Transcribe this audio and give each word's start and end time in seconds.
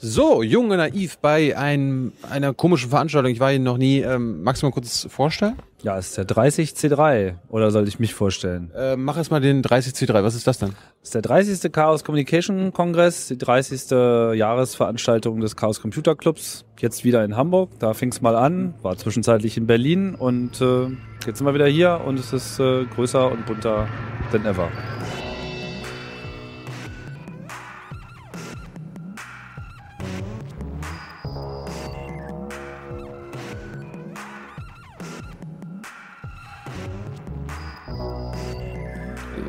So, 0.00 0.44
jung 0.44 0.70
und 0.70 0.76
naiv 0.76 1.18
bei 1.18 1.58
einem, 1.58 2.12
einer 2.30 2.54
komischen 2.54 2.88
Veranstaltung. 2.88 3.32
Ich 3.32 3.40
war 3.40 3.50
hier 3.50 3.58
noch 3.58 3.78
nie. 3.78 3.98
Ähm, 3.98 4.44
magst 4.44 4.62
du 4.62 4.66
mal 4.66 4.70
kurz 4.70 5.08
vorstellen? 5.10 5.56
Ja, 5.82 5.98
es 5.98 6.10
ist 6.10 6.18
der 6.18 6.24
30C3. 6.28 7.34
Oder 7.48 7.72
soll 7.72 7.88
ich 7.88 7.98
mich 7.98 8.14
vorstellen? 8.14 8.70
Äh, 8.76 8.94
mach 8.94 9.16
erst 9.16 9.32
mal 9.32 9.40
den 9.40 9.60
30C3. 9.60 10.22
Was 10.22 10.36
ist 10.36 10.46
das 10.46 10.58
dann? 10.58 10.70
Das 11.00 11.08
ist 11.08 11.14
der 11.16 11.22
30. 11.22 11.72
Chaos 11.72 12.04
Communication 12.04 12.72
Kongress, 12.72 13.26
die 13.26 13.38
30. 13.38 13.90
Jahresveranstaltung 14.38 15.40
des 15.40 15.56
Chaos 15.56 15.80
Computer 15.80 16.14
Clubs. 16.14 16.64
Jetzt 16.78 17.04
wieder 17.04 17.24
in 17.24 17.36
Hamburg. 17.36 17.70
Da 17.80 17.92
fing 17.92 18.12
es 18.12 18.20
mal 18.20 18.36
an. 18.36 18.74
War 18.82 18.96
zwischenzeitlich 18.96 19.56
in 19.56 19.66
Berlin. 19.66 20.14
Und 20.14 20.60
äh, 20.60 20.90
jetzt 21.26 21.38
sind 21.38 21.46
wir 21.46 21.54
wieder 21.54 21.66
hier 21.66 22.02
und 22.06 22.20
es 22.20 22.32
ist 22.32 22.60
äh, 22.60 22.84
größer 22.84 23.32
und 23.32 23.46
bunter 23.46 23.88
than 24.30 24.46
ever. 24.46 24.70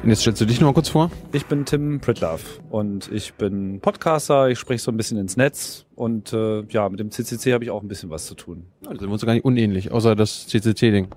Und 0.09 0.13
jetzt 0.13 0.21
stellst 0.21 0.41
du 0.41 0.45
dich 0.45 0.59
noch 0.59 0.69
mal 0.69 0.73
kurz 0.73 0.89
vor. 0.89 1.11
Ich 1.33 1.45
bin 1.45 1.65
Tim 1.65 1.99
Pritlove 1.99 2.41
und 2.71 3.11
ich 3.11 3.35
bin 3.35 3.79
Podcaster, 3.79 4.49
ich 4.49 4.57
spreche 4.57 4.81
so 4.81 4.89
ein 4.89 4.97
bisschen 4.97 5.19
ins 5.19 5.37
Netz 5.37 5.85
und 5.93 6.33
äh, 6.33 6.63
ja, 6.63 6.89
mit 6.89 6.99
dem 6.99 7.11
CCC 7.11 7.53
habe 7.53 7.63
ich 7.63 7.69
auch 7.69 7.83
ein 7.83 7.87
bisschen 7.87 8.09
was 8.09 8.25
zu 8.25 8.33
tun. 8.33 8.65
Ja, 8.81 8.87
da 8.89 8.97
sind 8.97 9.07
wir 9.07 9.13
uns 9.13 9.23
gar 9.23 9.33
nicht 9.33 9.45
unähnlich, 9.45 9.91
außer 9.91 10.15
das 10.15 10.47
CCC-Ding. 10.47 11.09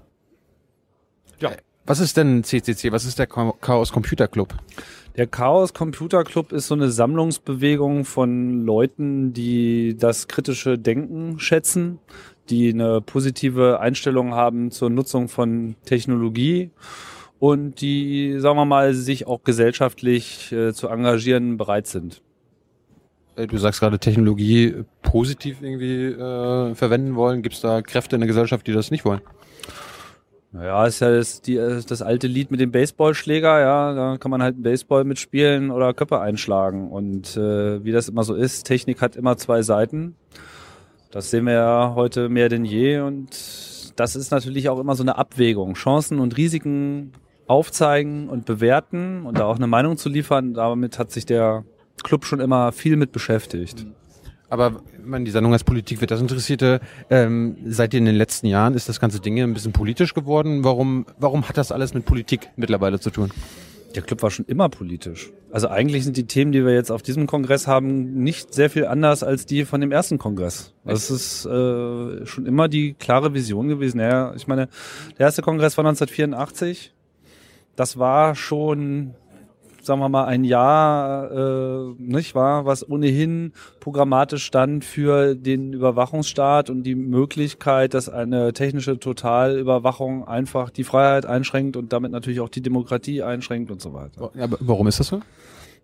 Ja. 1.41 1.53
Was 1.87 2.01
ist 2.01 2.19
denn 2.19 2.45
CCC? 2.45 2.93
Was 2.93 3.07
ist 3.07 3.19
der 3.19 3.29
Chaos 3.29 3.93
Computer 3.93 4.29
Club? 4.29 4.55
Der 5.17 5.27
Chaos 5.27 5.73
Computer 5.73 6.23
Club 6.23 6.53
ist 6.53 6.67
so 6.67 6.75
eine 6.75 6.91
Sammlungsbewegung 6.91 8.05
von 8.05 8.61
Leuten, 8.61 9.33
die 9.33 9.97
das 9.99 10.29
kritische 10.29 10.79
Denken 10.79 11.39
schätzen, 11.39 11.99
die 12.51 12.69
eine 12.69 13.01
positive 13.01 13.81
Einstellung 13.81 14.35
haben 14.35 14.71
zur 14.71 14.91
Nutzung 14.91 15.29
von 15.29 15.77
Technologie 15.87 16.71
und 17.43 17.81
die, 17.81 18.39
sagen 18.39 18.57
wir 18.57 18.65
mal, 18.65 18.95
sich 18.95 19.27
auch 19.27 19.43
gesellschaftlich 19.43 20.53
äh, 20.53 20.73
zu 20.73 20.87
engagieren 20.87 21.57
bereit 21.57 21.89
sind. 21.89 22.23
Du 23.35 23.59
sagst 23.59 23.81
gerade 23.81 23.99
Technologie 23.99 24.85
positiv 25.03 25.61
irgendwie 25.61 26.05
äh, 26.05 26.77
verwenden 26.77 27.17
wollen. 27.17 27.43
Gibt 27.43 27.57
es 27.57 27.61
da 27.61 27.83
Kräfte 27.83 28.15
in 28.15 28.21
der 28.21 28.29
Gesellschaft, 28.29 28.65
die 28.69 28.73
das 28.73 28.93
nicht 28.93 29.05
wollen? 29.05 29.23
Naja, 30.53 30.87
ist 30.87 31.01
ja 31.01 31.11
das, 31.11 31.43
die, 31.43 31.57
äh, 31.57 31.83
das 31.85 32.01
alte 32.01 32.29
Lied 32.29 32.53
mit 32.53 32.61
dem 32.61 32.71
Baseballschläger, 32.71 33.59
ja, 33.59 33.93
da 33.93 34.19
kann 34.19 34.31
man 34.31 34.41
halt 34.41 34.55
einen 34.55 34.63
Baseball 34.63 35.03
mitspielen 35.03 35.73
oder 35.73 35.95
Köpfe 35.95 36.21
einschlagen. 36.21 36.93
Und 36.93 37.37
äh, 37.37 37.85
wie 37.85 37.91
das 37.91 38.09
immer 38.09 38.23
so 38.23 38.37
ist, 38.37 38.69
Technik 38.69 39.01
hat 39.01 39.17
immer 39.17 39.37
zwei 39.37 39.63
Seiten. 39.63 40.15
Das 41.11 41.33
sehen 41.33 41.47
wir 41.47 41.55
ja 41.55 41.93
heute 41.97 42.29
mehr 42.29 42.49
denn 42.49 42.65
je 42.65 43.01
und 43.01 43.31
das 43.97 44.15
ist 44.15 44.31
natürlich 44.31 44.69
auch 44.69 44.79
immer 44.79 44.95
so 44.95 45.03
eine 45.03 45.19
Abwägung. 45.19 45.75
Chancen 45.75 46.21
und 46.21 46.37
Risiken 46.37 47.13
aufzeigen 47.47 48.29
und 48.29 48.47
bewerten 48.47 49.27
und 49.27 49.39
da 49.39 49.45
auch 49.45 49.57
eine 49.57 49.67
Meinung 49.67 49.97
zu 49.97 50.09
liefern. 50.09 50.55
Damit 50.55 50.99
hat 50.99 51.11
sich 51.11 51.27
der 51.27 51.65
Club 52.03 52.25
schon 52.25 52.41
immer 52.41 52.73
viel 52.73 52.97
mit 52.97 53.13
beschäftigt. 53.13 53.87
Aber 54.53 54.83
ich 54.99 55.07
meine, 55.07 55.25
die 55.25 55.31
Sendung 55.31 55.55
als 55.55 55.65
Politik 55.65 56.03
wird 56.03 56.11
das 56.11 56.21
Interessierte. 56.21 56.81
Ähm, 57.09 57.57
ihr 57.65 57.95
in 57.95 58.05
den 58.05 58.15
letzten 58.15 58.47
Jahren, 58.47 58.75
ist 58.75 58.87
das 58.87 59.01
ganze 59.01 59.19
Ding 59.19 59.41
ein 59.41 59.55
bisschen 59.55 59.73
politisch 59.73 60.13
geworden? 60.13 60.63
Warum, 60.63 61.07
warum 61.19 61.49
hat 61.49 61.57
das 61.57 61.73
alles 61.73 61.95
mit 61.95 62.05
Politik 62.05 62.51
mittlerweile 62.57 63.01
zu 63.01 63.11
tun? 63.11 63.31
Der 63.95 64.03
Club 64.03 64.23
war 64.23 64.31
schon 64.31 64.45
immer 64.45 64.69
politisch. 64.69 65.31
Also 65.51 65.69
eigentlich 65.69 66.05
sind 66.05 66.19
die 66.19 66.27
Themen, 66.27 66.53
die 66.53 66.67
wir 66.67 66.75
jetzt 66.75 66.91
auf 66.91 67.01
diesem 67.01 67.27
Kongress 67.27 67.67
haben, 67.67 68.23
nicht 68.23 68.53
sehr 68.53 68.69
viel 68.69 68.85
anders 68.85 69.23
als 69.23 69.47
die 69.47 69.65
von 69.65 69.81
dem 69.81 69.91
ersten 69.91 70.19
Kongress. 70.19 70.75
Das 70.85 71.11
ist 71.11 71.47
äh, 71.47 72.27
schon 72.27 72.45
immer 72.45 72.69
die 72.69 72.93
klare 72.93 73.33
Vision 73.33 73.69
gewesen. 73.69 74.01
Ja, 74.01 74.35
ich 74.35 74.47
meine, 74.47 74.69
der 75.19 75.27
erste 75.27 75.41
Kongress 75.41 75.79
war 75.79 75.85
1984 75.87 76.93
das 77.77 77.99
war 77.99 78.35
schon, 78.35 79.15
sagen 79.83 80.01
wir 80.01 80.09
mal, 80.09 80.25
ein 80.25 80.45
Jahr, 80.45 81.31
äh, 81.31 81.95
nicht 81.99 82.35
wahr, 82.35 82.67
was 82.67 82.89
ohnehin 82.89 83.53
programmatisch 83.81 84.45
stand 84.45 84.85
für 84.85 85.35
den 85.35 85.73
Überwachungsstaat 85.73 86.71
und 86.71 86.85
die 86.85 86.95
Möglichkeit, 86.95 87.95
dass 87.95 88.09
eine 88.09 88.53
technische 88.53 88.99
Totalüberwachung 88.99 90.27
einfach 90.27 90.71
die 90.71 90.85
Freiheit 90.85 91.27
einschränkt 91.27 91.77
und 91.77 91.93
damit 91.93 92.13
natürlich 92.13 92.41
auch 92.41 92.49
die 92.49 92.63
Demokratie 92.63 93.23
einschränkt 93.23 93.71
und 93.71 93.81
so 93.81 93.93
weiter. 93.93 94.31
Ja, 94.35 94.47
warum 94.61 94.87
ist 94.87 95.01
das 95.01 95.09
so? 95.09 95.21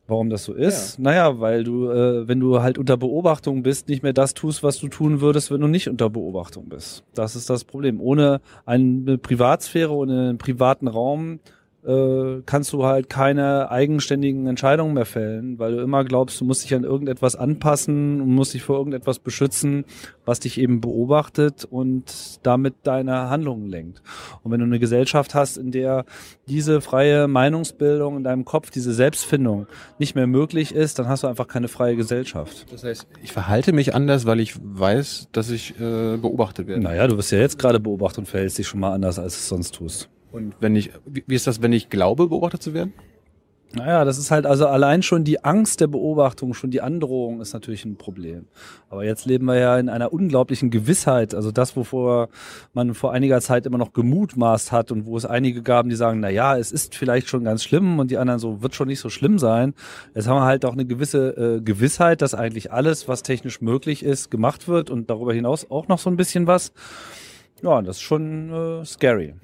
Warum 0.09 0.31
das 0.31 0.44
so 0.44 0.54
ist? 0.54 0.97
Ja. 0.97 1.04
Naja, 1.04 1.41
weil 1.41 1.65
du, 1.65 1.91
äh, 1.91 2.27
wenn 2.27 2.41
du 2.41 2.62
halt 2.62 2.78
unter 2.78 2.97
Beobachtung 2.97 3.62
bist, 3.62 3.91
nicht 3.91 4.03
mehr 4.03 4.15
das 4.15 4.32
tust, 4.32 4.62
was 4.62 4.78
du 4.78 4.88
tun 4.88 5.21
würdest, 5.21 5.50
wenn 5.50 5.60
du 5.60 5.66
nicht 5.69 5.87
unter 5.87 6.09
Beobachtung 6.09 6.71
bist. 6.71 7.04
Das 7.12 7.37
ist 7.37 7.50
das 7.50 7.65
Problem. 7.65 8.00
Ohne 8.00 8.41
eine 8.65 9.19
Privatsphäre, 9.19 9.93
ohne 9.93 10.31
einen 10.31 10.38
privaten 10.38 10.88
Raum 10.88 11.41
äh, 11.88 12.43
kannst 12.44 12.72
du 12.75 12.84
halt 12.84 13.09
keine 13.09 13.71
eigenständigen 13.71 14.47
Entscheidungen 14.47 14.93
mehr 14.93 15.06
fällen, 15.06 15.59
weil 15.59 15.76
du 15.76 15.82
immer 15.82 16.04
glaubst, 16.04 16.38
du 16.41 16.44
musst 16.44 16.65
dich 16.65 16.75
an 16.75 16.84
irgendetwas 16.84 17.34
anpassen 17.34 18.21
und 18.21 18.28
musst 18.28 18.53
dich 18.53 18.62
vor 18.62 18.76
irgendetwas 18.76 19.19
beschützen, 19.19 19.87
was 20.27 20.41
dich 20.41 20.60
eben 20.60 20.82
beobachtet 20.82 21.65
und 21.65 22.41
damit 22.43 22.75
deine 22.82 23.31
Handlungen 23.31 23.69
lenkt. 23.69 24.03
Und 24.43 24.53
wenn 24.53 24.60
du 24.60 24.66
eine 24.66 24.78
Gesellschaft 24.78 25.34
hast, 25.34 25.56
in 25.56 25.71
der 25.71 26.04
diese 26.47 26.82
freie 26.82 27.27
Meinungsbildung 27.27 28.19
in 28.19 28.25
deinem 28.25 28.44
Kopf, 28.44 28.71
diese 28.71 28.93
Selbstfindung 28.93 29.66
nicht 29.98 30.15
mehr 30.15 30.27
möglich 30.27 30.75
ist, 30.75 30.98
dann 30.98 31.09
hast 31.09 31.22
du 31.22 31.27
einfach 31.27 31.48
keine 31.48 31.69
freie 31.69 31.97
Gesellschaft. 31.97 32.66
Das 32.71 32.84
heißt, 32.84 33.06
ich 33.22 33.32
verhalte 33.32 33.72
mich 33.72 33.94
anders, 33.94 34.27
weil 34.27 34.41
ich 34.41 34.56
weiß, 34.62 35.28
dass 35.32 35.48
ich 35.50 35.71
äh, 35.81 36.19
beobachtet 36.19 36.66
werde. 36.66 36.82
Naja, 36.82 37.06
du 37.06 37.16
wirst 37.16 37.32
ja 37.32 37.38
jetzt 37.38 37.59
gerade 37.59 37.81
beobachtet 37.81 38.19
und 38.19 38.27
verhältst 38.27 38.59
dich 38.59 38.69
schon 38.69 38.81
mal 38.81 38.93
anders, 38.93 39.19
als 39.19 39.34
du 39.34 39.38
es 39.38 39.48
sonst 39.48 39.75
tust. 39.75 40.10
Und 40.33 40.55
wenn 40.61 40.77
ich, 40.77 40.91
wie 41.06 41.34
ist 41.34 41.47
das, 41.47 41.62
wenn 41.62 41.72
ich 41.72 41.89
glaube, 41.89 42.28
beobachtet 42.28 42.62
zu 42.62 42.75
werden? 42.75 42.93
Naja, 43.75 44.06
das 44.06 44.16
ist 44.16 44.31
halt 44.31 44.47
also 44.47 44.66
allein 44.66 45.03
schon 45.03 45.25
die 45.25 45.44
Angst 45.44 45.83
der 45.83 45.89
Beobachtung, 45.89 46.55
schon 46.55 46.71
die 46.71 46.81
Androhung 46.81 47.43
ist 47.43 47.53
natürlich 47.53 47.84
ein 47.84 47.97
Problem. 47.97 48.47
Aber 48.89 49.05
jetzt 49.05 49.27
leben 49.27 49.44
wir 49.44 49.56
ja 49.56 49.78
in 49.78 49.91
einer 49.91 50.11
unglaublichen 50.11 50.71
Gewissheit. 50.71 51.34
Also 51.34 51.53
das, 51.53 51.77
wovor 51.77 52.31
man 52.72 52.94
vor 52.94 53.12
einiger 53.12 53.43
Zeit 53.43 53.66
immer 53.66 53.77
noch 53.77 53.93
gemutmaßt 53.93 54.72
hat 54.72 54.91
und 54.91 55.05
wo 55.05 55.19
es 55.19 55.27
einige 55.27 55.62
gaben, 55.62 55.91
die 55.91 55.97
sagen, 55.97 56.21
na 56.21 56.31
ja, 56.31 56.56
es 56.56 56.72
ist 56.72 56.95
vielleicht 56.95 57.28
schon 57.28 57.45
ganz 57.45 57.62
schlimm 57.62 57.99
und 57.99 58.10
die 58.10 58.16
anderen 58.16 58.41
so, 58.41 58.62
wird 58.62 58.75
schon 58.75 58.89
nicht 58.89 59.00
so 59.00 59.10
schlimm 59.10 59.39
sein. 59.39 59.75
Jetzt 60.15 60.28
haben 60.28 60.37
wir 60.37 60.47
halt 60.47 60.65
auch 60.65 60.72
eine 60.72 60.87
gewisse 60.87 61.59
äh, 61.59 61.60
Gewissheit, 61.60 62.22
dass 62.22 62.34
eigentlich 62.34 62.72
alles, 62.72 63.06
was 63.06 63.22
technisch 63.22 63.60
möglich 63.60 64.03
ist, 64.03 64.31
gemacht 64.31 64.66
wird 64.66 64.89
und 64.89 65.10
darüber 65.10 65.34
hinaus 65.34 65.71
auch 65.71 65.89
noch 65.89 65.99
so 65.99 66.09
ein 66.09 66.16
bisschen 66.16 66.47
was. 66.47 66.72
Ja, 67.62 67.83
das 67.83 67.97
ist 67.97 68.03
schon 68.03 68.50
äh, 68.50 68.84
scary 68.87 69.34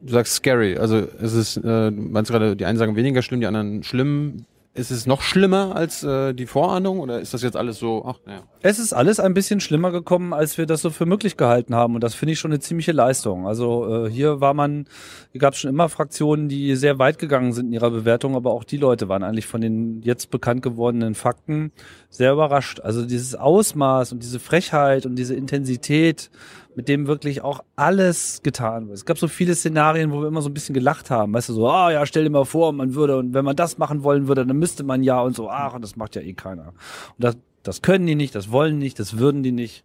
du 0.00 0.12
sagst 0.12 0.34
scary. 0.34 0.76
Also 0.76 1.06
es 1.20 1.34
ist, 1.34 1.56
äh, 1.58 1.90
meinst 1.90 2.30
gerade, 2.30 2.56
die 2.56 2.64
einen 2.64 2.78
sagen 2.78 2.96
weniger 2.96 3.22
schlimm, 3.22 3.40
die 3.40 3.46
anderen 3.46 3.82
schlimm. 3.82 4.44
Ist 4.74 4.90
es 4.90 5.06
noch 5.06 5.22
schlimmer 5.22 5.74
als 5.74 6.04
äh, 6.04 6.34
die 6.34 6.44
Vorahnung 6.44 7.00
oder 7.00 7.18
ist 7.18 7.32
das 7.32 7.40
jetzt 7.40 7.56
alles 7.56 7.78
so, 7.78 8.04
ach 8.06 8.18
naja. 8.26 8.42
Es 8.60 8.78
ist 8.78 8.92
alles 8.92 9.18
ein 9.18 9.32
bisschen 9.32 9.60
schlimmer 9.60 9.90
gekommen, 9.90 10.34
als 10.34 10.58
wir 10.58 10.66
das 10.66 10.82
so 10.82 10.90
für 10.90 11.06
möglich 11.06 11.38
gehalten 11.38 11.74
haben 11.74 11.94
und 11.94 12.04
das 12.04 12.14
finde 12.14 12.34
ich 12.34 12.38
schon 12.38 12.50
eine 12.50 12.60
ziemliche 12.60 12.92
Leistung. 12.92 13.46
Also 13.46 14.04
äh, 14.04 14.10
hier 14.10 14.42
war 14.42 14.52
man, 14.52 14.84
hier 15.32 15.40
gab 15.40 15.54
es 15.54 15.60
schon 15.60 15.70
immer 15.70 15.88
Fraktionen, 15.88 16.50
die 16.50 16.76
sehr 16.76 16.98
weit 16.98 17.18
gegangen 17.18 17.54
sind 17.54 17.68
in 17.68 17.72
ihrer 17.72 17.90
Bewertung, 17.90 18.36
aber 18.36 18.50
auch 18.50 18.64
die 18.64 18.76
Leute 18.76 19.08
waren 19.08 19.22
eigentlich 19.22 19.46
von 19.46 19.62
den 19.62 20.02
jetzt 20.02 20.30
bekannt 20.30 20.60
gewordenen 20.60 21.14
Fakten 21.14 21.72
sehr 22.10 22.34
überrascht. 22.34 22.80
Also 22.80 23.06
dieses 23.06 23.34
Ausmaß 23.34 24.12
und 24.12 24.22
diese 24.22 24.40
Frechheit 24.40 25.06
und 25.06 25.16
diese 25.16 25.34
Intensität 25.34 26.30
mit 26.76 26.88
dem 26.88 27.06
wirklich 27.06 27.40
auch 27.40 27.64
alles 27.74 28.42
getan 28.42 28.88
wird. 28.88 28.98
Es 28.98 29.06
gab 29.06 29.18
so 29.18 29.28
viele 29.28 29.54
Szenarien, 29.54 30.12
wo 30.12 30.20
wir 30.20 30.28
immer 30.28 30.42
so 30.42 30.50
ein 30.50 30.54
bisschen 30.54 30.74
gelacht 30.74 31.10
haben. 31.10 31.32
Weißt 31.32 31.48
du, 31.48 31.54
so, 31.54 31.68
ah 31.68 31.86
oh, 31.86 31.90
ja, 31.90 32.04
stell 32.04 32.24
dir 32.24 32.30
mal 32.30 32.44
vor, 32.44 32.72
man 32.72 32.94
würde, 32.94 33.16
und 33.16 33.32
wenn 33.32 33.46
man 33.46 33.56
das 33.56 33.78
machen 33.78 34.04
wollen 34.04 34.28
würde, 34.28 34.46
dann 34.46 34.58
müsste 34.58 34.84
man 34.84 35.02
ja 35.02 35.20
und 35.20 35.34
so, 35.34 35.48
ach, 35.48 35.80
das 35.80 35.96
macht 35.96 36.14
ja 36.16 36.22
eh 36.22 36.34
keiner. 36.34 36.68
Und 36.68 37.24
das, 37.24 37.38
das 37.62 37.80
können 37.80 38.06
die 38.06 38.14
nicht, 38.14 38.34
das 38.34 38.52
wollen 38.52 38.78
nicht, 38.78 38.98
das 38.98 39.18
würden 39.18 39.42
die 39.42 39.52
nicht. 39.52 39.84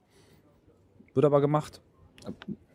Wird 1.13 1.25
aber 1.25 1.39
gemacht. 1.39 1.81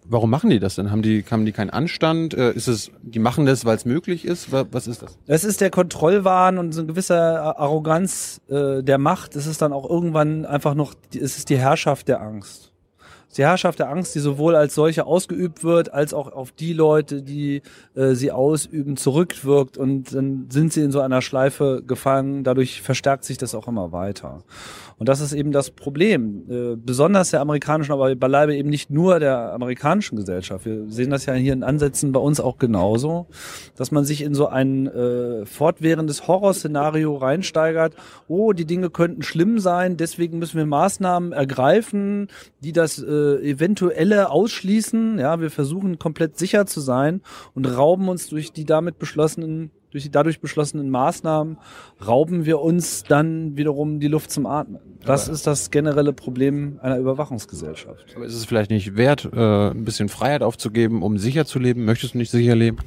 Warum 0.08 0.30
machen 0.30 0.48
die 0.48 0.60
das 0.60 0.76
denn? 0.76 0.90
Haben 0.90 1.02
die, 1.02 1.22
haben 1.30 1.44
die 1.44 1.52
keinen 1.52 1.70
Anstand? 1.70 2.32
Äh, 2.32 2.52
ist 2.52 2.68
es, 2.68 2.90
die 3.02 3.18
machen 3.18 3.44
das, 3.44 3.66
weil 3.66 3.76
es 3.76 3.84
möglich 3.84 4.24
ist? 4.24 4.50
Was 4.50 4.86
ist 4.86 5.02
das? 5.02 5.18
Es 5.26 5.44
ist 5.44 5.60
der 5.60 5.70
Kontrollwahn 5.70 6.56
und 6.56 6.72
so 6.72 6.80
eine 6.80 6.88
gewisse 6.88 7.18
Arroganz 7.18 8.40
äh, 8.48 8.82
der 8.82 8.96
Macht. 8.96 9.36
Es 9.36 9.46
ist 9.46 9.60
dann 9.60 9.74
auch 9.74 9.88
irgendwann 9.88 10.46
einfach 10.46 10.74
noch, 10.74 10.94
es 11.12 11.36
ist 11.36 11.50
die 11.50 11.58
Herrschaft 11.58 12.08
der 12.08 12.22
Angst. 12.22 12.72
Die 13.36 13.42
Herrschaft 13.42 13.78
der 13.78 13.90
Angst, 13.90 14.14
die 14.14 14.20
sowohl 14.20 14.54
als 14.54 14.74
solche 14.74 15.06
ausgeübt 15.06 15.64
wird, 15.64 15.92
als 15.92 16.14
auch 16.14 16.32
auf 16.32 16.52
die 16.52 16.72
Leute, 16.72 17.22
die 17.22 17.62
äh, 17.94 18.14
sie 18.14 18.32
ausüben, 18.32 18.96
zurückwirkt 18.96 19.76
und 19.78 20.14
dann 20.14 20.46
sind 20.50 20.72
sie 20.72 20.82
in 20.82 20.90
so 20.90 21.00
einer 21.00 21.22
Schleife 21.22 21.82
gefangen. 21.86 22.44
Dadurch 22.44 22.82
verstärkt 22.82 23.24
sich 23.24 23.38
das 23.38 23.54
auch 23.54 23.68
immer 23.68 23.92
weiter. 23.92 24.42
Und 24.98 25.10
das 25.10 25.20
ist 25.20 25.34
eben 25.34 25.52
das 25.52 25.70
Problem, 25.70 26.44
äh, 26.48 26.76
besonders 26.76 27.30
der 27.30 27.40
amerikanischen, 27.42 27.92
aber 27.92 28.14
beileibe 28.14 28.56
eben 28.56 28.70
nicht 28.70 28.90
nur 28.90 29.20
der 29.20 29.52
amerikanischen 29.52 30.16
Gesellschaft. 30.16 30.64
Wir 30.64 30.86
sehen 30.88 31.10
das 31.10 31.26
ja 31.26 31.34
hier 31.34 31.52
in 31.52 31.62
Ansätzen 31.62 32.12
bei 32.12 32.20
uns 32.20 32.40
auch 32.40 32.56
genauso, 32.56 33.26
dass 33.76 33.90
man 33.90 34.04
sich 34.04 34.22
in 34.22 34.34
so 34.34 34.46
ein 34.46 34.86
äh, 34.86 35.44
fortwährendes 35.44 36.26
Horrorszenario 36.26 37.14
reinsteigert. 37.16 37.94
Oh, 38.28 38.54
die 38.54 38.64
Dinge 38.64 38.88
könnten 38.88 39.22
schlimm 39.22 39.58
sein, 39.58 39.98
deswegen 39.98 40.38
müssen 40.38 40.56
wir 40.56 40.66
Maßnahmen 40.66 41.32
ergreifen, 41.32 42.28
die 42.60 42.72
das 42.72 42.98
äh, 43.02 43.25
eventuelle 43.42 44.30
ausschließen. 44.30 45.18
Ja, 45.18 45.40
wir 45.40 45.50
versuchen 45.50 45.98
komplett 45.98 46.38
sicher 46.38 46.66
zu 46.66 46.80
sein 46.80 47.20
und 47.54 47.66
rauben 47.66 48.08
uns 48.08 48.28
durch 48.28 48.52
die 48.52 48.64
damit 48.64 48.98
beschlossenen 48.98 49.70
durch 49.96 50.04
die 50.04 50.10
dadurch 50.10 50.40
beschlossenen 50.40 50.90
Maßnahmen 50.90 51.56
rauben 52.06 52.44
wir 52.44 52.60
uns 52.60 53.04
dann 53.04 53.56
wiederum 53.56 53.98
die 53.98 54.08
Luft 54.08 54.30
zum 54.30 54.44
Atmen. 54.44 54.80
Das 55.02 55.26
ist 55.26 55.46
das 55.46 55.70
generelle 55.70 56.12
Problem 56.12 56.78
einer 56.82 56.98
Überwachungsgesellschaft. 56.98 58.04
Aber 58.14 58.26
ist 58.26 58.34
es 58.34 58.44
vielleicht 58.44 58.70
nicht 58.70 58.96
wert, 58.96 59.26
äh, 59.32 59.70
ein 59.70 59.84
bisschen 59.84 60.10
Freiheit 60.10 60.42
aufzugeben, 60.42 61.02
um 61.02 61.16
sicher 61.16 61.46
zu 61.46 61.58
leben? 61.58 61.86
Möchtest 61.86 62.12
du 62.12 62.18
nicht 62.18 62.30
sicher 62.30 62.54
leben? 62.54 62.78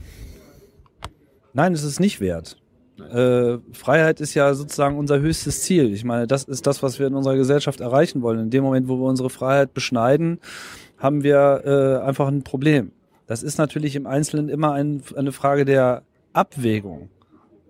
Nein, 1.53 1.73
es 1.73 1.83
ist 1.83 1.99
nicht 1.99 2.21
wert. 2.21 2.57
Äh, 2.99 3.59
Freiheit 3.73 4.21
ist 4.21 4.33
ja 4.33 4.53
sozusagen 4.53 4.97
unser 4.97 5.19
höchstes 5.19 5.61
Ziel. 5.61 5.93
Ich 5.93 6.03
meine, 6.03 6.27
das 6.27 6.43
ist 6.43 6.67
das, 6.67 6.83
was 6.83 6.99
wir 6.99 7.07
in 7.07 7.15
unserer 7.15 7.35
Gesellschaft 7.35 7.79
erreichen 7.81 8.21
wollen. 8.21 8.39
In 8.39 8.49
dem 8.49 8.63
Moment, 8.63 8.87
wo 8.87 8.97
wir 8.97 9.05
unsere 9.05 9.29
Freiheit 9.29 9.73
beschneiden, 9.73 10.39
haben 10.97 11.23
wir 11.23 11.61
äh, 11.65 12.05
einfach 12.05 12.27
ein 12.27 12.43
Problem. 12.43 12.91
Das 13.27 13.43
ist 13.43 13.57
natürlich 13.57 13.95
im 13.95 14.07
Einzelnen 14.07 14.49
immer 14.49 14.73
ein, 14.73 15.03
eine 15.15 15.31
Frage 15.31 15.65
der 15.65 16.03
Abwägung. 16.33 17.09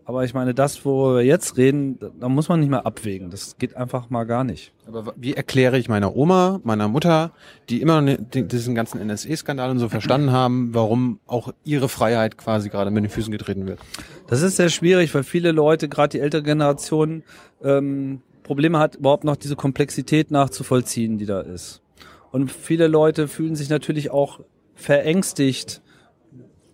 Aber 0.10 0.24
ich 0.24 0.34
meine, 0.34 0.56
das, 0.56 0.86
wo 0.86 1.14
wir 1.14 1.22
jetzt 1.22 1.56
reden, 1.58 2.00
da 2.20 2.30
muss 2.30 2.50
man 2.50 2.60
nicht 2.60 2.70
mehr 2.70 2.88
abwägen. 2.88 3.30
Das 3.30 3.60
geht 3.60 3.78
einfach 3.78 4.10
mal 4.10 4.24
gar 4.24 4.44
nicht. 4.44 4.74
Aber 4.88 5.14
wie 5.16 5.36
erkläre 5.36 5.78
ich 5.78 5.88
meiner 5.88 6.16
Oma, 6.16 6.60
meiner 6.64 6.88
Mutter, 6.88 7.32
die 7.70 7.80
immer 7.80 8.02
diesen 8.02 8.74
ganzen 8.74 9.06
NSE-Skandal 9.06 9.70
und 9.70 9.78
so 9.78 9.88
verstanden 9.88 10.32
haben, 10.32 10.74
warum 10.74 11.20
auch 11.28 11.54
ihre 11.64 11.90
Freiheit 11.90 12.40
quasi 12.40 12.70
gerade 12.70 12.90
mit 12.90 13.04
den 13.04 13.12
Füßen 13.12 13.32
getreten 13.32 13.68
wird? 13.68 13.78
Das 14.26 14.42
ist 14.42 14.56
sehr 14.56 14.70
schwierig, 14.70 15.14
weil 15.14 15.22
viele 15.22 15.52
Leute, 15.52 15.88
gerade 15.88 16.10
die 16.10 16.22
ältere 16.22 16.42
Generation, 16.42 17.22
ähm, 17.64 18.24
Probleme 18.42 18.80
hat, 18.80 18.96
überhaupt 18.96 19.26
noch 19.26 19.36
diese 19.36 19.56
Komplexität 19.56 20.32
nachzuvollziehen, 20.32 21.20
die 21.20 21.28
da 21.28 21.42
ist. 21.42 21.84
Und 22.32 22.52
viele 22.52 22.88
Leute 22.88 23.28
fühlen 23.28 23.56
sich 23.56 23.70
natürlich 23.70 24.10
auch 24.10 24.40
verängstigt 24.74 25.84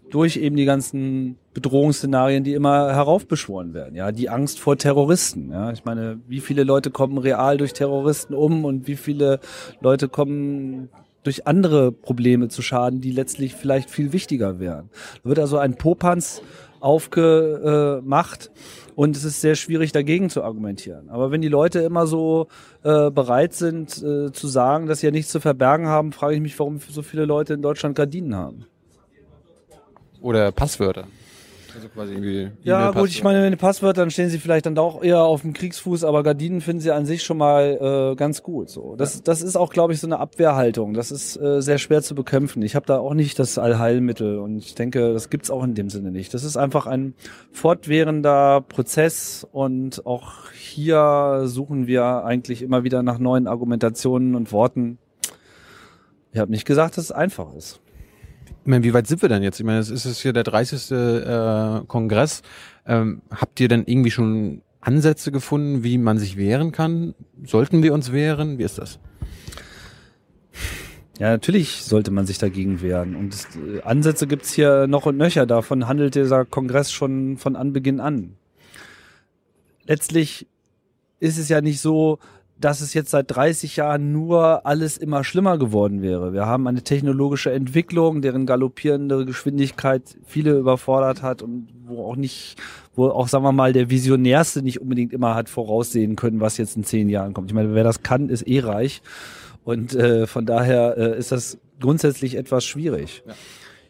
durch 0.09 0.37
eben 0.37 0.55
die 0.55 0.65
ganzen 0.65 1.37
Bedrohungsszenarien, 1.53 2.43
die 2.43 2.53
immer 2.53 2.93
heraufbeschworen 2.93 3.73
werden. 3.73 3.95
Ja, 3.95 4.11
die 4.11 4.29
Angst 4.29 4.59
vor 4.59 4.77
Terroristen. 4.77 5.51
Ja, 5.51 5.71
ich 5.71 5.85
meine, 5.85 6.19
wie 6.27 6.39
viele 6.39 6.63
Leute 6.63 6.91
kommen 6.91 7.17
real 7.17 7.57
durch 7.57 7.73
Terroristen 7.73 8.33
um 8.33 8.65
und 8.65 8.87
wie 8.87 8.95
viele 8.95 9.39
Leute 9.81 10.07
kommen 10.09 10.89
durch 11.23 11.47
andere 11.47 11.91
Probleme 11.91 12.49
zu 12.49 12.61
Schaden, 12.61 13.01
die 13.01 13.11
letztlich 13.11 13.55
vielleicht 13.55 13.89
viel 13.89 14.13
wichtiger 14.13 14.59
wären. 14.59 14.89
Da 15.23 15.29
wird 15.29 15.39
also 15.39 15.57
ein 15.57 15.75
Popanz 15.75 16.41
aufgemacht 16.79 18.51
und 18.95 19.17
es 19.17 19.23
ist 19.23 19.41
sehr 19.41 19.55
schwierig 19.55 19.91
dagegen 19.91 20.29
zu 20.29 20.43
argumentieren. 20.43 21.09
Aber 21.09 21.31
wenn 21.31 21.41
die 21.41 21.47
Leute 21.47 21.79
immer 21.79 22.05
so 22.05 22.47
äh, 22.83 23.09
bereit 23.09 23.53
sind 23.53 24.01
äh, 24.03 24.31
zu 24.31 24.47
sagen, 24.47 24.85
dass 24.85 24.99
sie 24.99 25.07
ja 25.07 25.11
nichts 25.11 25.31
zu 25.31 25.39
verbergen 25.39 25.87
haben, 25.87 26.11
frage 26.11 26.35
ich 26.35 26.41
mich, 26.41 26.57
warum 26.59 26.79
so 26.79 27.01
viele 27.01 27.25
Leute 27.25 27.55
in 27.55 27.61
Deutschland 27.63 27.95
Gardinen 27.95 28.35
haben. 28.35 28.65
Oder 30.25 30.51
Passwörter. 30.51 31.06
Also 31.75 31.88
quasi 31.89 32.13
irgendwie 32.13 32.50
ja, 32.63 32.89
gut, 32.89 33.10
ich 33.10 33.24
meine, 33.24 33.44
wenn 33.44 33.51
die 33.51 33.57
Passwörter, 33.57 34.01
dann 34.01 34.10
stehen 34.10 34.30
sie 34.30 34.39
vielleicht 34.39 34.66
dann 34.66 34.75
auch 34.80 35.04
eher 35.04 35.22
auf 35.22 35.42
dem 35.42 35.54
Kriegsfuß, 35.54 36.04
aber 36.04 36.24
Gardinen 36.24 36.62
finden 36.62 36.81
sie 36.81 36.89
an 36.92 37.06
sich 37.06 37.22
schon 37.22 37.38
mal 37.38 38.13
äh, 38.13 38.16
ganz 38.16 38.42
gut. 38.42 38.72
So, 38.72 38.95
das, 38.95 39.16
ja. 39.16 39.22
das 39.24 39.44
ist 39.44 39.56
auch, 39.56 39.72
glaube 39.72 39.94
ich, 39.94 40.00
so 40.00 40.07
eine 40.07 40.18
Abwehrhaltung. 40.18 40.95
Das 40.95 41.12
ist 41.12 41.39
äh, 41.39 41.62
sehr 41.62 41.77
schwer 41.77 42.01
zu 42.01 42.16
bekämpfen. 42.16 42.63
Ich 42.63 42.75
habe 42.75 42.88
da 42.88 42.98
auch 42.98 43.13
nicht 43.13 43.38
das 43.38 43.60
Allheilmittel 43.60 44.39
und 44.39 44.57
ich 44.57 44.74
denke, 44.74 45.13
das 45.13 45.30
gibt's 45.30 45.51
auch 45.51 45.63
in 45.63 45.75
dem 45.75 45.92
Sinne 45.92 46.10
nicht. 46.10 46.33
Das 46.33 46.44
ist 46.44 46.57
einfach 46.57 46.88
ein 46.88 47.13
fortwährender 47.51 48.62
Prozess 48.62 49.45
und 49.51 50.07
auch 50.07 50.50
hier 50.54 51.44
suchen 51.45 51.86
wir 51.86 52.24
eigentlich 52.25 52.63
immer 52.63 52.83
wieder 52.83 53.04
nach 53.04 53.19
neuen 53.19 53.45
Argumentationen 53.48 54.33
und 54.33 54.51
Worten. 54.51 54.98
Ich 56.31 56.39
habe 56.39 56.50
nicht 56.50 56.66
gesagt, 56.66 56.98
dass 56.98 57.04
es 57.04 57.12
einfach 57.12 57.54
ist. 57.54 57.80
Ich 58.47 58.68
meine, 58.68 58.83
wie 58.83 58.94
weit 58.94 59.07
sind 59.07 59.21
wir 59.21 59.30
denn 59.30 59.44
jetzt? 59.44 59.59
Ich 59.59 59.65
meine, 59.65 59.80
es 59.80 59.89
ist 59.89 60.06
es 60.06 60.21
hier 60.21 60.33
der 60.33 60.44
30. 60.44 60.92
Äh, 60.92 61.81
Kongress. 61.88 62.42
Ähm, 62.86 63.21
habt 63.30 63.59
ihr 63.59 63.68
denn 63.68 63.83
irgendwie 63.86 64.12
schon 64.12 64.62
Ansätze 64.81 65.31
gefunden, 65.31 65.83
wie 65.83 65.97
man 65.97 66.18
sich 66.18 66.38
wehren 66.38 66.71
kann? 66.71 67.15
Sollten 67.44 67.83
wir 67.83 67.94
uns 67.94 68.12
wehren? 68.12 68.57
Wie 68.57 68.63
ist 68.63 68.77
das? 68.77 69.00
Ja, 71.19 71.30
natürlich 71.30 71.83
sollte 71.83 72.12
man 72.12 72.25
sich 72.25 72.38
dagegen 72.38 72.81
wehren. 72.81 73.15
Und 73.15 73.33
es, 73.33 73.47
äh, 73.56 73.81
Ansätze 73.83 74.27
gibt's 74.27 74.53
hier 74.53 74.88
noch 74.88 75.06
und 75.06 75.18
nöcher. 75.18 75.45
Davon 75.45 75.88
handelt 75.88 76.15
dieser 76.15 76.45
Kongress 76.45 76.91
schon 76.91 77.38
von 77.38 77.56
Anbeginn 77.56 78.00
an. 78.00 78.36
Letztlich 79.86 80.48
ist 81.19 81.38
es 81.38 81.50
ja 81.50 81.62
nicht 81.62 81.80
so, 81.80 82.19
dass 82.57 82.81
es 82.81 82.93
jetzt 82.93 83.11
seit 83.11 83.35
30 83.35 83.75
Jahren 83.75 84.11
nur 84.11 84.65
alles 84.65 84.97
immer 84.97 85.23
schlimmer 85.23 85.57
geworden 85.57 86.01
wäre. 86.01 86.33
Wir 86.33 86.45
haben 86.45 86.67
eine 86.67 86.81
technologische 86.81 87.51
Entwicklung, 87.51 88.21
deren 88.21 88.45
galoppierende 88.45 89.25
Geschwindigkeit 89.25 90.03
viele 90.25 90.57
überfordert 90.57 91.21
hat 91.21 91.41
und 91.41 91.67
wo 91.85 92.05
auch 92.05 92.15
nicht, 92.15 92.55
wo 92.95 93.07
auch, 93.09 93.27
sagen 93.27 93.43
wir 93.43 93.51
mal, 93.51 93.73
der 93.73 93.89
Visionärste 93.89 94.61
nicht 94.61 94.79
unbedingt 94.79 95.11
immer 95.11 95.35
hat 95.35 95.49
voraussehen 95.49 96.15
können, 96.15 96.39
was 96.39 96.57
jetzt 96.57 96.77
in 96.77 96.83
zehn 96.83 97.09
Jahren 97.09 97.33
kommt. 97.33 97.51
Ich 97.51 97.55
meine, 97.55 97.75
wer 97.75 97.83
das 97.83 98.03
kann, 98.03 98.29
ist 98.29 98.47
eh 98.47 98.61
reich. 98.61 99.01
Und 99.65 99.93
äh, 99.95 100.25
von 100.25 100.45
daher 100.45 100.97
äh, 100.97 101.17
ist 101.17 101.31
das 101.31 101.57
grundsätzlich 101.81 102.35
etwas 102.35 102.63
schwierig. 102.65 103.23
Ja. 103.27 103.33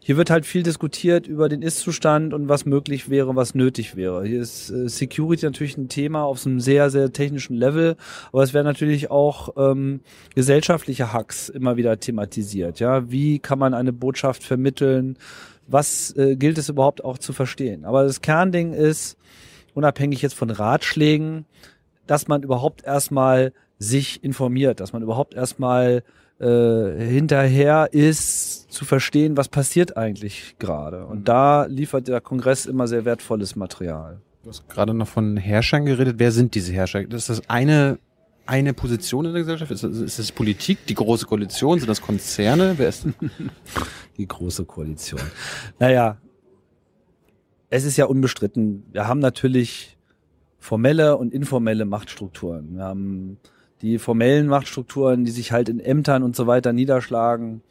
Hier 0.08 0.18
wird 0.18 0.30
halt 0.30 0.46
viel 0.46 0.62
diskutiert 0.62 1.26
über 1.26 1.50
den 1.50 1.64
Ist-Zustand 1.64 2.36
und 2.36 2.48
was 2.48 2.66
möglich 2.66 3.10
wäre, 3.10 3.36
was 3.36 3.56
nötig 3.56 3.96
wäre. 3.96 4.24
Hier 4.24 4.40
ist 4.40 4.70
äh, 4.70 4.88
Security 4.88 5.44
natürlich 5.48 5.78
ein 5.78 5.90
Thema 5.90 6.26
auf 6.26 6.46
einem 6.46 6.60
sehr, 6.60 6.92
sehr 6.92 7.12
technischen 7.12 7.56
Level, 7.56 7.96
aber 8.32 8.44
es 8.44 8.54
werden 8.54 8.68
natürlich 8.68 9.10
auch 9.10 9.56
ähm, 9.58 10.02
gesellschaftliche 10.36 11.12
Hacks 11.12 11.50
immer 11.50 11.76
wieder 11.76 12.00
thematisiert. 12.00 12.80
Ja, 12.80 13.10
wie 13.10 13.40
kann 13.40 13.58
man 13.58 13.74
eine 13.74 13.94
Botschaft 13.94 14.44
vermitteln? 14.44 15.18
Was 15.66 16.16
äh, 16.16 16.36
gilt 16.36 16.60
es 16.60 16.70
überhaupt 16.70 17.04
auch 17.04 17.18
zu 17.18 17.34
verstehen? 17.34 17.84
Aber 17.84 18.04
das 18.04 18.22
Kernding 18.22 18.74
ist, 18.74 19.18
unabhängig 19.74 20.22
jetzt 20.22 20.36
von 20.36 20.52
Ratschlägen, 20.52 21.46
dass 22.06 22.28
man 22.28 22.44
überhaupt 22.44 22.84
erstmal 22.84 23.54
sich 23.80 24.24
informiert, 24.24 24.82
dass 24.82 24.94
man 24.94 25.02
überhaupt 25.02 25.34
erstmal 25.34 26.04
äh, 26.40 27.06
hinterher 27.06 27.90
ist, 27.92 28.72
zu 28.72 28.84
verstehen, 28.84 29.38
was 29.38 29.48
passiert 29.48 29.96
eigentlich 29.96 30.56
gerade. 30.60 31.06
Und 31.06 31.20
mhm. 31.20 31.24
da 31.24 31.66
liefert 31.66 32.08
der 32.08 32.20
Kongress 32.22 32.66
immer 32.66 32.88
sehr 32.88 33.06
wertvolles 33.06 33.56
Material. 33.56 34.20
Du 34.44 34.50
hast 34.50 34.68
gerade 34.68 34.94
noch 34.94 35.08
von 35.08 35.38
Herrschern 35.38 35.86
geredet. 35.86 36.16
Wer 36.18 36.32
sind 36.32 36.54
diese 36.54 36.74
Herrscher? 36.74 37.04
Das 37.06 37.22
ist 37.22 37.30
das 37.30 37.50
eine, 37.50 38.00
eine 38.46 38.74
Position 38.74 39.26
in 39.26 39.34
der 39.34 39.42
Gesellschaft? 39.42 39.72
Ist 39.72 39.84
das, 39.84 39.98
ist 39.98 40.20
das 40.20 40.32
Politik, 40.32 40.86
die 40.88 40.94
große 40.94 41.26
Koalition? 41.26 41.80
Sind 41.80 41.88
das 41.88 42.02
Konzerne? 42.02 42.74
Wer 42.78 42.90
ist 42.90 43.08
die 44.18 44.28
große 44.28 44.66
Koalition? 44.66 45.22
Naja, 45.80 46.18
es 47.70 47.86
ist 47.86 47.98
ja 47.98 48.06
unbestritten. 48.06 48.86
Wir 48.92 49.08
haben 49.08 49.20
natürlich 49.20 49.98
formelle 50.60 51.18
und 51.18 51.34
informelle 51.34 51.86
Machtstrukturen. 51.86 52.76
Wir 52.76 52.84
haben 52.84 53.38
die 53.82 54.00
formellen 54.00 54.48
Machtstrukturen, 54.48 55.26
die 55.26 55.32
sich 55.32 55.52
halt 55.52 55.70
in 55.70 55.80
Ämtern 55.80 56.24
und 56.24 56.36
so 56.36 56.48
weiter 56.48 56.74
niederschlagen, 56.74 57.62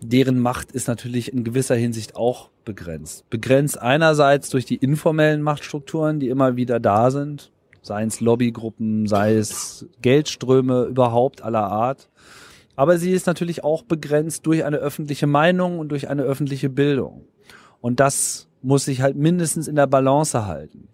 deren 0.00 0.38
Macht 0.38 0.72
ist 0.72 0.88
natürlich 0.88 1.32
in 1.32 1.44
gewisser 1.44 1.76
Hinsicht 1.76 2.16
auch 2.16 2.50
begrenzt. 2.64 3.28
Begrenzt 3.30 3.80
einerseits 3.80 4.50
durch 4.50 4.64
die 4.64 4.76
informellen 4.76 5.42
Machtstrukturen, 5.42 6.20
die 6.20 6.28
immer 6.28 6.56
wieder 6.56 6.80
da 6.80 7.10
sind, 7.10 7.52
sei 7.82 8.04
es 8.04 8.20
Lobbygruppen, 8.20 9.06
sei 9.06 9.34
es 9.34 9.86
Geldströme 10.00 10.84
überhaupt 10.84 11.42
aller 11.42 11.64
Art. 11.64 12.08
Aber 12.76 12.98
sie 12.98 13.12
ist 13.12 13.26
natürlich 13.26 13.64
auch 13.64 13.82
begrenzt 13.82 14.46
durch 14.46 14.64
eine 14.64 14.78
öffentliche 14.78 15.26
Meinung 15.26 15.78
und 15.78 15.88
durch 15.88 16.08
eine 16.08 16.22
öffentliche 16.22 16.70
Bildung. 16.70 17.24
Und 17.80 18.00
das 18.00 18.48
muss 18.62 18.84
sich 18.84 19.02
halt 19.02 19.16
mindestens 19.16 19.68
in 19.68 19.76
der 19.76 19.86
Balance 19.86 20.46
halten. 20.46 20.88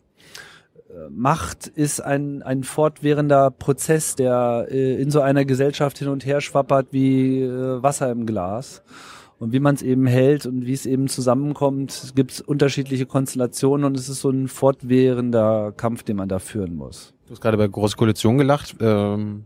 Macht 1.11 1.67
ist 1.67 2.00
ein, 2.00 2.43
ein 2.43 2.64
fortwährender 2.64 3.50
Prozess, 3.50 4.17
der 4.17 4.67
äh, 4.71 5.00
in 5.00 5.11
so 5.11 5.21
einer 5.21 5.45
Gesellschaft 5.45 5.99
hin 5.99 6.09
und 6.09 6.25
her 6.26 6.40
schwappert 6.40 6.88
wie 6.90 7.43
äh, 7.43 7.83
Wasser 7.83 8.11
im 8.11 8.26
Glas. 8.26 8.83
Und 9.38 9.52
wie 9.52 9.61
man 9.61 9.76
es 9.76 9.83
eben 9.83 10.07
hält 10.07 10.47
und 10.47 10.67
wie 10.67 10.73
es 10.73 10.85
eben 10.85 11.07
zusammenkommt, 11.07 12.12
gibt 12.17 12.33
es 12.33 12.40
unterschiedliche 12.40 13.07
Konstellationen 13.07 13.87
und 13.87 13.97
es 13.97 14.09
ist 14.09 14.21
so 14.21 14.31
ein 14.31 14.49
fortwährender 14.49 15.73
Kampf, 15.76 16.02
den 16.02 16.17
man 16.17 16.28
da 16.28 16.40
führen 16.40 16.75
muss. 16.75 17.14
Du 17.26 17.33
hast 17.33 17.40
gerade 17.40 17.57
bei 17.57 17.69
Große 17.69 17.97
Koalition 17.97 18.38
gelacht. 18.38 18.75
Ähm, 18.81 19.45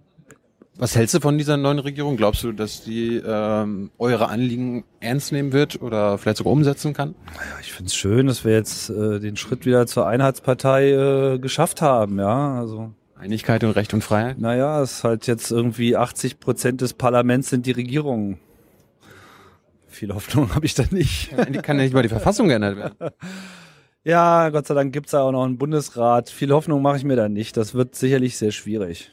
Was 0.83 0.97
hältst 0.97 1.15
du 1.15 1.21
von 1.21 1.39
dieser 1.39 1.57
neuen 1.57 1.79
Regierung? 1.79 2.17
Glaubst 2.17 2.43
du, 2.43 2.51
dass 2.51 2.83
die 2.83 3.15
ähm, 3.25 3.93
eure 3.99 4.31
Anliegen 4.31 4.83
ernst 4.99 5.31
nehmen 5.31 5.53
wird 5.53 5.81
oder 5.81 6.19
vielleicht 6.19 6.39
sogar 6.39 6.53
umsetzen 6.53 6.93
kann? 6.93 7.15
Naja, 7.27 7.53
ich 7.61 7.73
finde 7.73 7.87
es 7.87 7.95
schön, 7.95 8.27
dass 8.27 8.45
wir 8.45 8.53
jetzt 8.53 8.91
äh, 8.91 9.21
den 9.21 9.37
Schritt 9.37 9.65
wieder 9.65 9.87
zur 9.87 10.09
Einheitspartei 10.09 10.91
äh, 10.91 11.39
geschafft 11.39 11.83
haben, 11.83 12.19
ja. 12.19 12.59
Also 12.59 12.91
Einigkeit 13.15 13.63
und 13.63 13.71
Recht 13.71 13.95
und 13.95 14.03
Freiheit? 14.03 14.41
Naja, 14.41 14.83
es 14.83 14.95
ist 14.95 15.05
halt 15.05 15.29
jetzt 15.29 15.53
irgendwie 15.53 15.97
80 15.97 16.41
Prozent 16.41 16.81
des 16.81 16.95
Parlaments 16.95 17.49
sind 17.49 17.67
die 17.67 17.71
Regierung. 17.71 18.39
Viel 19.87 20.13
Hoffnung 20.13 20.53
habe 20.53 20.67
ich 20.67 20.75
da 20.75 20.83
nicht. 20.91 21.31
Die 21.31 21.59
kann 21.59 21.77
ja 21.77 21.85
nicht 21.85 21.95
mal 21.95 22.03
die 22.03 22.09
Verfassung 22.09 22.49
geändert 22.49 22.77
werden. 22.77 22.97
Ja, 24.05 24.49
Gott 24.49 24.67
sei 24.67 24.75
Dank 24.75 24.93
gibt's 24.93 25.13
da 25.13 25.21
auch 25.23 25.31
noch 25.31 25.45
einen 25.45 25.59
Bundesrat. 25.59 26.29
Viel 26.29 26.51
Hoffnung 26.51 26.83
mache 26.83 26.97
ich 26.97 27.05
mir 27.05 27.15
da 27.15 27.29
nicht. 27.29 27.57
Das 27.57 27.73
wird 27.73 27.95
sicherlich 27.95 28.37
sehr 28.37 28.51
schwierig, 28.51 29.13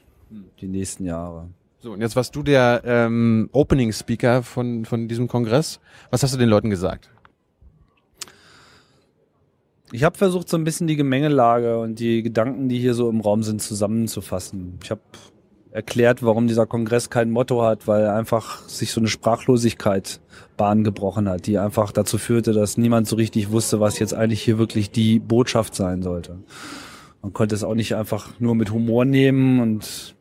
die 0.62 0.68
nächsten 0.68 1.06
Jahre. 1.06 1.50
So, 1.82 1.94
und 1.94 2.02
jetzt 2.02 2.18
warst 2.18 2.36
du 2.36 2.44
der 2.44 2.82
ähm, 2.84 3.50
Opening 3.54 3.94
Speaker 3.94 4.44
von, 4.44 4.84
von 4.84 5.08
diesem 5.08 5.30
Kongress. 5.30 5.80
Was 6.12 6.24
hast 6.24 6.34
du 6.34 6.38
den 6.38 6.50
Leuten 6.50 6.70
gesagt? 6.70 7.10
Ich 9.94 10.04
habe 10.04 10.18
versucht, 10.18 10.50
so 10.50 10.58
ein 10.58 10.66
bisschen 10.66 10.88
die 10.88 10.98
Gemengelage 10.98 11.80
und 11.80 12.00
die 12.00 12.22
Gedanken, 12.22 12.68
die 12.68 12.80
hier 12.80 12.94
so 12.94 13.10
im 13.10 13.22
Raum 13.22 13.44
sind, 13.44 13.62
zusammenzufassen. 13.62 14.78
Ich 14.84 14.92
habe 14.92 15.00
erklärt, 15.72 16.22
warum 16.22 16.48
dieser 16.48 16.66
Kongress 16.66 17.10
kein 17.10 17.32
Motto 17.32 17.64
hat, 17.64 17.88
weil 17.88 18.08
einfach 18.08 18.68
sich 18.68 18.92
so 18.92 19.00
eine 19.00 19.08
Sprachlosigkeit 19.08 20.20
Bahn 20.58 20.84
gebrochen 20.84 21.30
hat, 21.30 21.48
die 21.48 21.60
einfach 21.60 21.94
dazu 21.94 22.18
führte, 22.18 22.52
dass 22.52 22.78
niemand 22.78 23.08
so 23.08 23.16
richtig 23.16 23.52
wusste, 23.52 23.80
was 23.80 24.00
jetzt 24.00 24.14
eigentlich 24.14 24.42
hier 24.42 24.58
wirklich 24.58 24.92
die 24.92 25.20
Botschaft 25.20 25.76
sein 25.76 26.04
sollte. 26.04 26.40
Man 27.22 27.32
konnte 27.32 27.56
es 27.56 27.64
auch 27.64 27.76
nicht 27.76 27.96
einfach 27.96 28.38
nur 28.40 28.56
mit 28.56 28.72
Humor 28.72 29.06
nehmen 29.06 29.62
und 29.62 30.16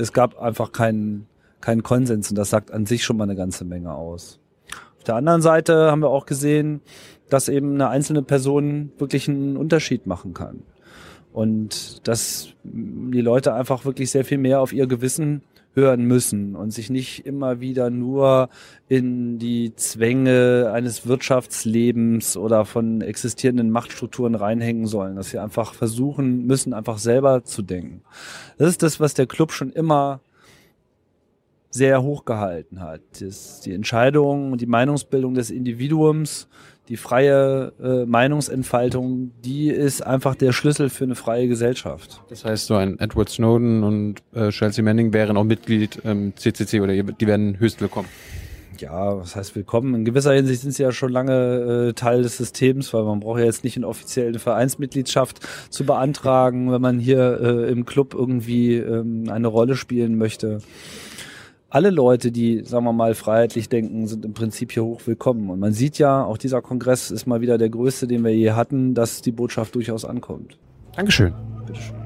es 0.00 0.12
gab 0.12 0.40
einfach 0.40 0.72
keinen 0.72 1.26
keinen 1.60 1.82
Konsens 1.82 2.30
und 2.30 2.36
das 2.36 2.50
sagt 2.50 2.70
an 2.72 2.86
sich 2.86 3.04
schon 3.04 3.16
mal 3.16 3.24
eine 3.24 3.36
ganze 3.36 3.64
Menge 3.64 3.94
aus. 3.94 4.38
Auf 4.96 5.04
der 5.04 5.16
anderen 5.16 5.42
Seite 5.42 5.90
haben 5.90 6.00
wir 6.00 6.08
auch 6.08 6.26
gesehen, 6.26 6.80
dass 7.28 7.48
eben 7.48 7.74
eine 7.74 7.88
einzelne 7.88 8.22
Person 8.22 8.92
wirklich 8.98 9.28
einen 9.28 9.56
Unterschied 9.56 10.06
machen 10.06 10.34
kann. 10.34 10.62
Und 11.32 12.06
dass 12.08 12.48
die 12.64 13.20
Leute 13.20 13.54
einfach 13.54 13.84
wirklich 13.84 14.10
sehr 14.10 14.24
viel 14.24 14.38
mehr 14.38 14.60
auf 14.60 14.72
ihr 14.72 14.86
Gewissen 14.86 15.42
hören 15.74 16.04
müssen 16.04 16.56
und 16.56 16.72
sich 16.72 16.90
nicht 16.90 17.24
immer 17.26 17.60
wieder 17.60 17.90
nur 17.90 18.48
in 18.88 19.38
die 19.38 19.74
Zwänge 19.76 20.70
eines 20.74 21.06
Wirtschaftslebens 21.06 22.36
oder 22.36 22.64
von 22.64 23.00
existierenden 23.00 23.70
Machtstrukturen 23.70 24.34
reinhängen 24.34 24.86
sollen, 24.86 25.16
dass 25.16 25.30
sie 25.30 25.38
einfach 25.38 25.74
versuchen 25.74 26.46
müssen, 26.46 26.74
einfach 26.74 26.98
selber 26.98 27.44
zu 27.44 27.62
denken. 27.62 28.02
Das 28.58 28.68
ist 28.68 28.82
das, 28.82 28.98
was 28.98 29.14
der 29.14 29.26
Club 29.26 29.52
schon 29.52 29.70
immer 29.70 30.20
sehr 31.70 32.02
hoch 32.02 32.24
gehalten 32.24 32.80
hat. 32.80 33.00
Das, 33.20 33.60
die 33.60 33.72
Entscheidung 33.72 34.52
und 34.52 34.60
die 34.60 34.66
Meinungsbildung 34.66 35.34
des 35.34 35.50
Individuums, 35.50 36.48
die 36.90 36.96
freie 36.96 37.72
äh, 37.80 38.04
Meinungsentfaltung, 38.04 39.30
die 39.44 39.68
ist 39.68 40.04
einfach 40.04 40.34
der 40.34 40.52
Schlüssel 40.52 40.90
für 40.90 41.04
eine 41.04 41.14
freie 41.14 41.46
Gesellschaft. 41.46 42.20
Das 42.28 42.44
heißt, 42.44 42.66
so 42.66 42.74
ein 42.74 42.98
Edward 42.98 43.28
Snowden 43.28 43.84
und 43.84 44.16
äh, 44.34 44.48
Chelsea 44.50 44.82
Manning 44.82 45.12
wären 45.12 45.36
auch 45.36 45.44
Mitglied 45.44 46.00
im 46.02 46.34
CCC 46.34 46.80
oder 46.80 47.00
die 47.00 47.26
werden 47.28 47.60
höchst 47.60 47.80
willkommen. 47.80 48.08
Ja, 48.78 49.16
was 49.16 49.36
heißt 49.36 49.54
willkommen? 49.54 49.94
In 49.94 50.04
gewisser 50.04 50.32
Hinsicht 50.32 50.62
sind 50.62 50.72
sie 50.72 50.82
ja 50.82 50.90
schon 50.90 51.12
lange 51.12 51.90
äh, 51.90 51.92
Teil 51.92 52.22
des 52.22 52.38
Systems, 52.38 52.92
weil 52.92 53.04
man 53.04 53.20
braucht 53.20 53.38
ja 53.38 53.44
jetzt 53.44 53.62
nicht 53.62 53.76
eine 53.76 53.86
offizielle 53.86 54.40
Vereinsmitgliedschaft 54.40 55.46
zu 55.70 55.86
beantragen, 55.86 56.72
wenn 56.72 56.82
man 56.82 56.98
hier 56.98 57.40
äh, 57.40 57.70
im 57.70 57.84
Club 57.84 58.14
irgendwie 58.14 58.74
ähm, 58.74 59.28
eine 59.30 59.46
Rolle 59.46 59.76
spielen 59.76 60.18
möchte 60.18 60.58
alle 61.70 61.90
Leute, 61.90 62.32
die, 62.32 62.64
sagen 62.64 62.84
wir 62.84 62.92
mal, 62.92 63.14
freiheitlich 63.14 63.68
denken, 63.68 64.06
sind 64.08 64.24
im 64.24 64.34
Prinzip 64.34 64.72
hier 64.72 64.84
hoch 64.84 65.00
willkommen. 65.06 65.48
Und 65.50 65.60
man 65.60 65.72
sieht 65.72 65.98
ja, 65.98 66.24
auch 66.24 66.36
dieser 66.36 66.60
Kongress 66.60 67.10
ist 67.10 67.26
mal 67.26 67.40
wieder 67.40 67.58
der 67.58 67.70
größte, 67.70 68.06
den 68.06 68.24
wir 68.24 68.34
je 68.34 68.52
hatten, 68.52 68.94
dass 68.94 69.22
die 69.22 69.32
Botschaft 69.32 69.74
durchaus 69.76 70.04
ankommt. 70.04 70.58
Dankeschön. 70.96 71.32
Bitteschön. 71.66 71.99